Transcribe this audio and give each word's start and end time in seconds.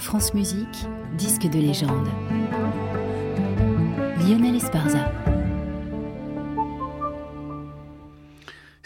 France 0.00 0.32
Musique, 0.32 0.88
disque 1.18 1.46
de 1.46 1.58
légende. 1.58 2.08
Lionel 4.26 4.56
Esparza. 4.56 5.19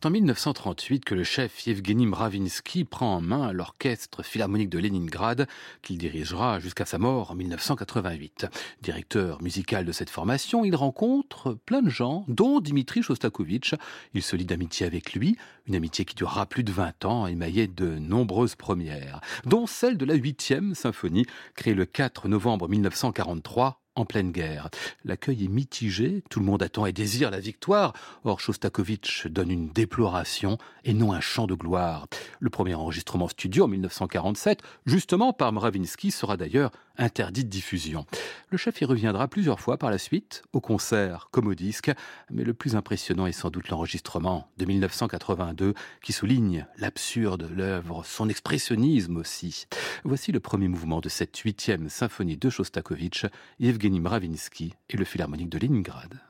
C'est 0.00 0.06
en 0.06 0.10
1938 0.10 1.04
que 1.04 1.16
le 1.16 1.24
chef 1.24 1.66
Yevgeny 1.66 2.06
Mravinsky 2.06 2.84
prend 2.84 3.16
en 3.16 3.20
main 3.20 3.52
l'orchestre 3.52 4.22
philharmonique 4.22 4.68
de 4.70 4.78
Leningrad 4.78 5.48
qu'il 5.82 5.98
dirigera 5.98 6.60
jusqu'à 6.60 6.84
sa 6.84 6.98
mort 6.98 7.32
en 7.32 7.34
1988. 7.34 8.46
Directeur 8.80 9.42
musical 9.42 9.84
de 9.84 9.90
cette 9.90 10.10
formation, 10.10 10.64
il 10.64 10.76
rencontre 10.76 11.54
plein 11.66 11.82
de 11.82 11.90
gens, 11.90 12.24
dont 12.28 12.60
Dimitri 12.60 13.02
Shostakovich. 13.02 13.74
Il 14.14 14.22
se 14.22 14.36
lie 14.36 14.44
d'amitié 14.44 14.86
avec 14.86 15.14
lui, 15.14 15.36
une 15.66 15.74
amitié 15.74 16.04
qui 16.04 16.14
durera 16.14 16.46
plus 16.46 16.62
de 16.62 16.70
20 16.70 17.04
ans, 17.04 17.26
émaillée 17.26 17.66
de 17.66 17.98
nombreuses 17.98 18.54
premières, 18.54 19.20
dont 19.46 19.66
celle 19.66 19.98
de 19.98 20.04
la 20.04 20.14
huitième 20.14 20.76
symphonie, 20.76 21.26
créée 21.56 21.74
le 21.74 21.86
4 21.86 22.28
novembre 22.28 22.68
1943 22.68 23.82
en 23.98 24.04
pleine 24.04 24.30
guerre. 24.30 24.70
L'accueil 25.04 25.44
est 25.44 25.48
mitigé, 25.48 26.22
tout 26.30 26.40
le 26.40 26.46
monde 26.46 26.62
attend 26.62 26.86
et 26.86 26.92
désire 26.92 27.30
la 27.30 27.40
victoire. 27.40 27.92
Or, 28.24 28.40
Shostakovich 28.40 29.26
donne 29.26 29.50
une 29.50 29.70
déploration 29.70 30.58
et 30.84 30.94
non 30.94 31.12
un 31.12 31.20
chant 31.20 31.46
de 31.46 31.54
gloire. 31.54 32.06
Le 32.40 32.50
premier 32.50 32.74
enregistrement 32.74 33.28
studio 33.28 33.64
en 33.64 33.68
1947, 33.68 34.62
justement 34.86 35.32
par 35.32 35.52
Mravinsky, 35.52 36.10
sera 36.10 36.36
d'ailleurs 36.36 36.70
interdit 36.98 37.44
de 37.44 37.48
diffusion. 37.48 38.06
Le 38.50 38.58
chef 38.58 38.80
y 38.80 38.84
reviendra 38.84 39.28
plusieurs 39.28 39.60
fois 39.60 39.78
par 39.78 39.90
la 39.90 39.98
suite, 39.98 40.42
au 40.52 40.60
concert 40.60 41.28
comme 41.30 41.46
au 41.46 41.54
disque, 41.54 41.90
mais 42.30 42.44
le 42.44 42.54
plus 42.54 42.76
impressionnant 42.76 43.26
est 43.26 43.32
sans 43.32 43.50
doute 43.50 43.68
l'enregistrement 43.68 44.50
de 44.58 44.64
1982 44.64 45.74
qui 46.02 46.12
souligne 46.12 46.66
l'absurde 46.76 47.48
de 47.48 47.54
l'œuvre, 47.54 48.04
son 48.04 48.28
expressionnisme 48.28 49.16
aussi. 49.16 49.66
Voici 50.04 50.32
le 50.32 50.40
premier 50.40 50.68
mouvement 50.68 51.00
de 51.00 51.08
cette 51.08 51.36
huitième 51.38 51.88
symphonie 51.88 52.36
de 52.36 52.50
Shostakovich, 52.50 53.26
Evgeny 53.60 54.00
Mravinsky 54.00 54.74
et 54.90 54.96
le 54.96 55.04
Philharmonique 55.04 55.50
de 55.50 55.58
Leningrad. 55.58 56.20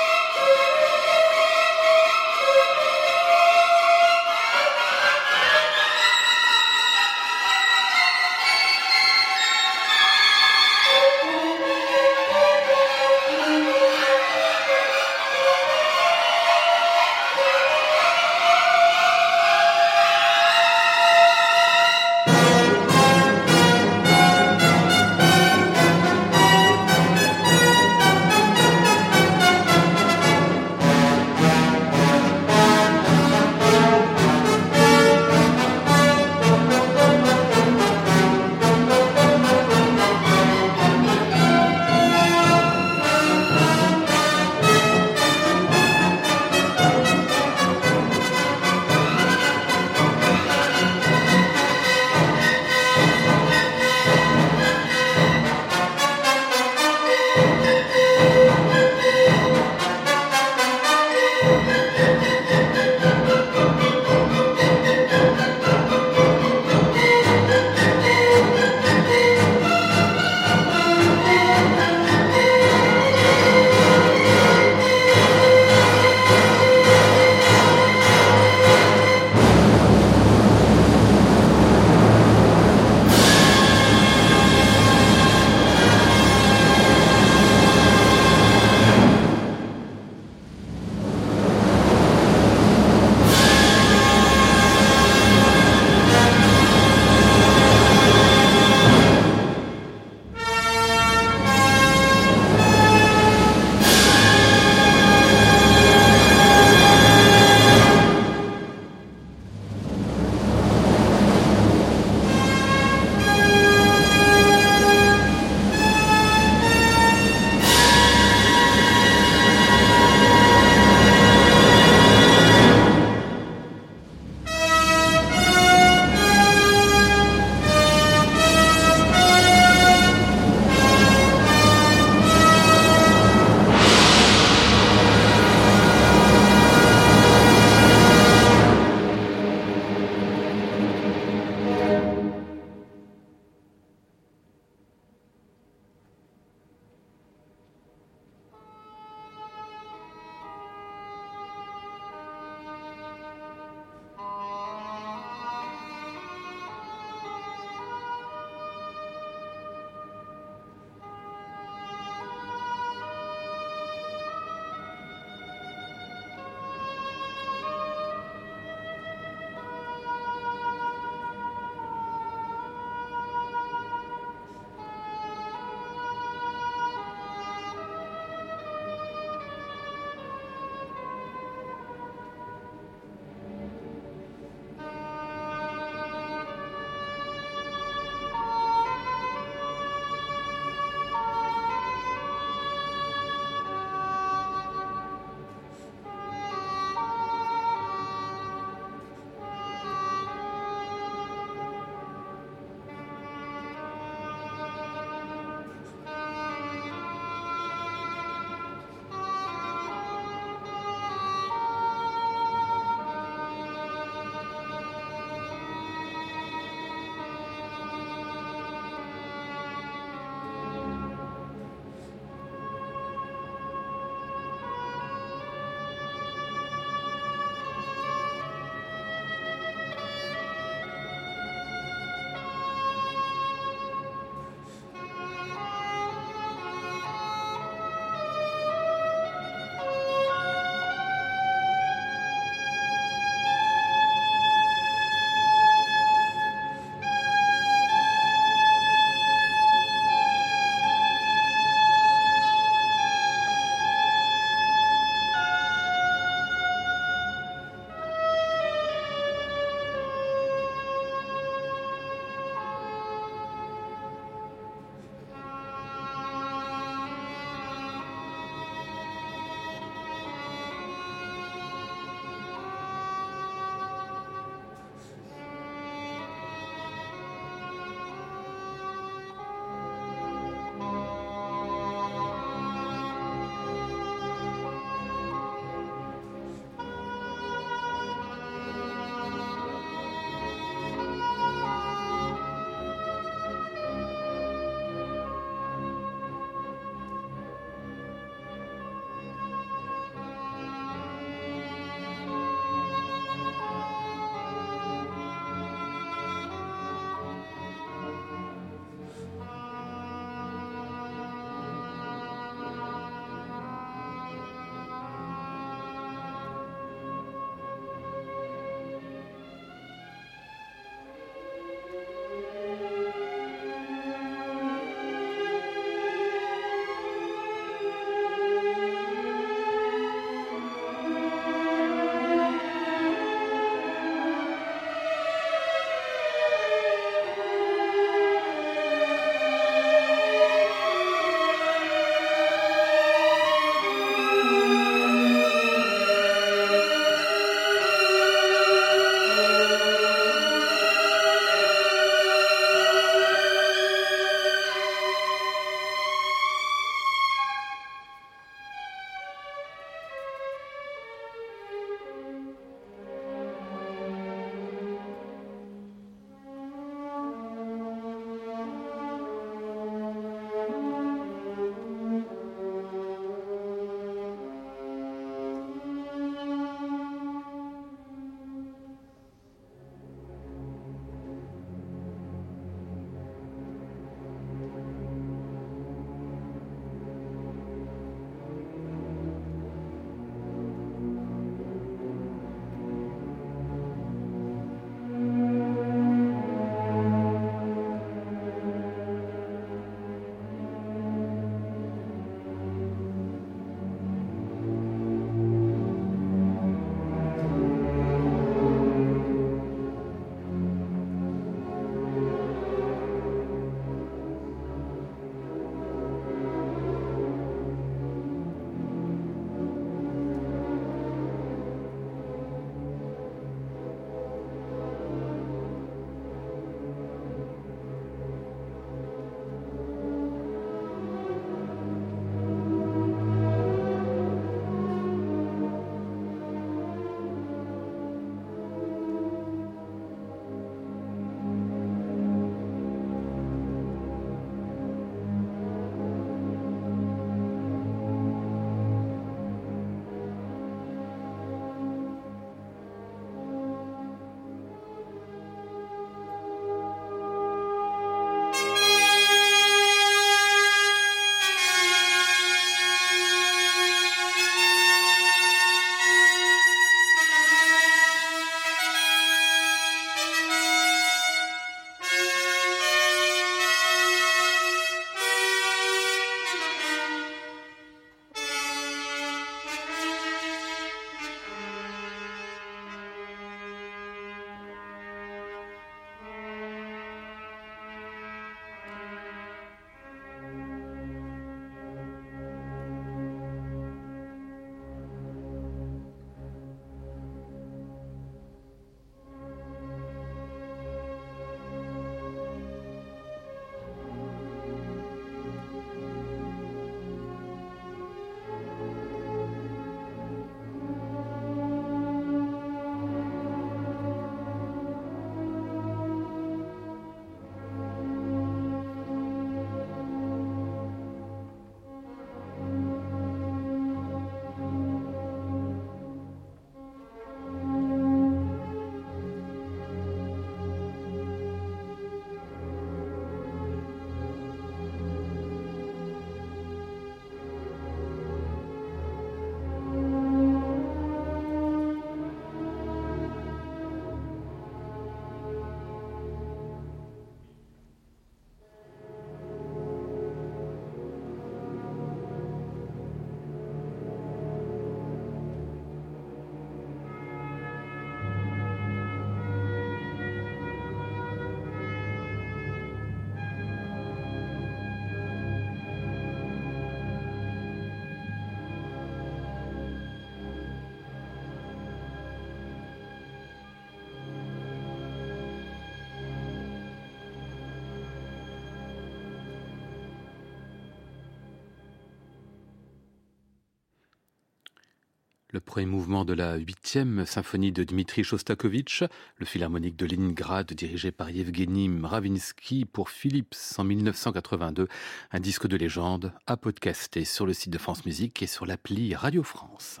Le 585.54 585.60
premier 585.60 585.86
mouvement 585.86 586.24
de 586.24 586.32
la 586.32 586.56
huitième 586.56 587.24
symphonie 587.26 587.70
de 587.70 587.84
Dmitri 587.84 588.24
Shostakovich, 588.24 589.04
le 589.36 589.46
philharmonique 589.46 589.94
de 589.94 590.04
Leningrad 590.04 590.72
dirigé 590.72 591.12
par 591.12 591.30
Yevgeny 591.30 591.88
Mravinsky 591.88 592.84
pour 592.86 593.08
Philips 593.08 593.54
en 593.78 593.84
1982, 593.84 594.88
un 595.30 595.38
disque 595.38 595.68
de 595.68 595.76
légende 595.76 596.32
à 596.48 596.56
podcaster 596.56 597.24
sur 597.24 597.46
le 597.46 597.52
site 597.52 597.72
de 597.72 597.78
France 597.78 598.04
Musique 598.04 598.42
et 598.42 598.48
sur 598.48 598.66
l'appli 598.66 599.14
Radio 599.14 599.44
France. 599.44 600.00